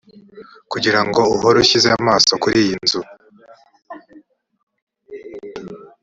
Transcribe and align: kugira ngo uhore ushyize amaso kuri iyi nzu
kugira 0.71 0.99
ngo 1.05 1.21
uhore 1.33 1.57
ushyize 1.63 1.89
amaso 1.99 2.31
kuri 2.41 2.57
iyi 2.63 2.75
nzu 2.83 3.01